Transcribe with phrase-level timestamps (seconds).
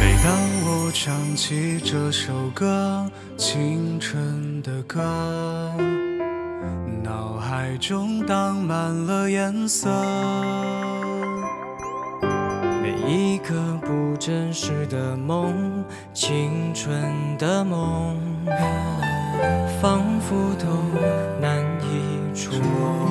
[0.00, 0.32] 每当
[0.64, 5.02] 我唱起这首歌，青春的歌，
[7.02, 9.88] 脑海中荡满了颜色。
[13.38, 13.54] 一个
[13.86, 17.00] 不真实的梦，青春
[17.38, 18.16] 的梦，
[19.80, 20.66] 仿佛都
[21.40, 23.08] 难以触摸。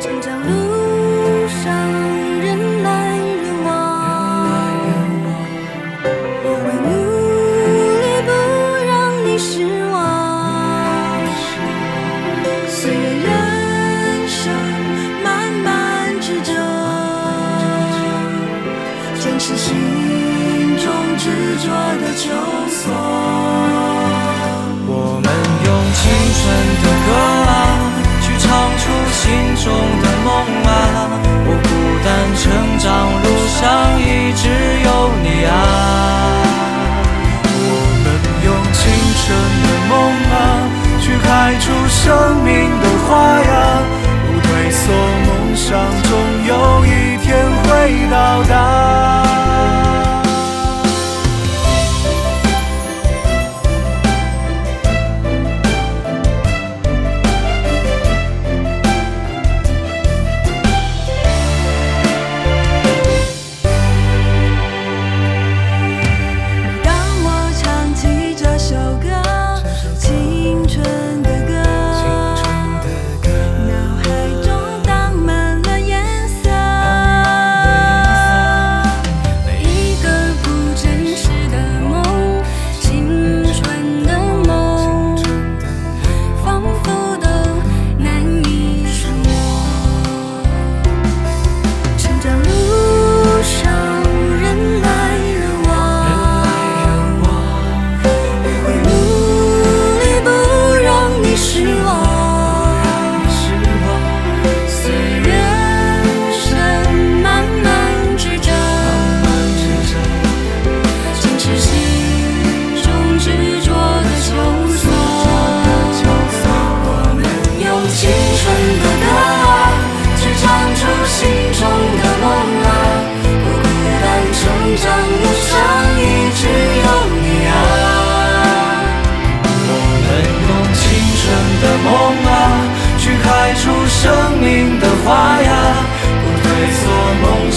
[0.00, 0.69] 成长路
[21.60, 22.30] 执着的求
[22.70, 23.49] 索。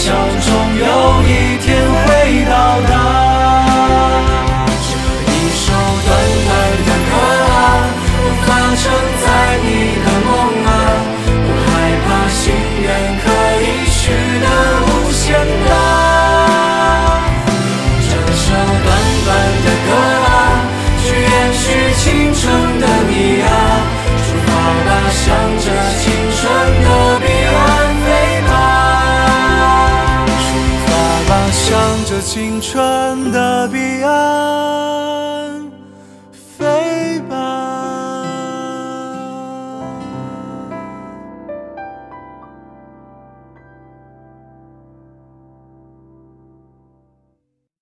[0.06, 1.13] 鞘中有